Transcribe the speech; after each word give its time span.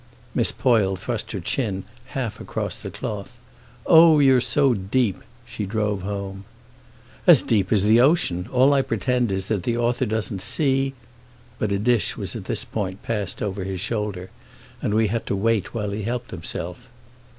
Miss 0.33 0.51
Poyle 0.51 0.95
thrust 0.95 1.31
her 1.31 1.39
chin 1.39 1.83
half 2.15 2.39
across 2.39 2.75
the 2.75 2.89
cloth. 2.89 3.37
"Oh, 3.85 4.17
you're 4.17 4.41
so 4.41 4.73
deep!" 4.73 5.17
she 5.45 5.67
drove 5.67 6.01
home. 6.01 6.45
"As 7.27 7.43
deep 7.43 7.71
as 7.71 7.83
the 7.83 8.01
ocean! 8.01 8.47
All 8.51 8.73
I 8.73 8.81
pretend 8.81 9.31
is 9.31 9.45
that 9.45 9.61
the 9.61 9.77
author 9.77 10.07
doesn't 10.07 10.41
see—" 10.41 10.95
But 11.59 11.71
a 11.71 11.77
dish 11.77 12.17
was 12.17 12.35
at 12.35 12.45
this 12.45 12.65
point 12.65 13.03
passed 13.03 13.43
over 13.43 13.63
his 13.63 13.79
shoulder, 13.79 14.31
and 14.81 14.95
we 14.95 15.05
had 15.05 15.27
to 15.27 15.35
wait 15.35 15.75
while 15.75 15.91
he 15.91 16.01
helped 16.01 16.31
himself. 16.31 16.89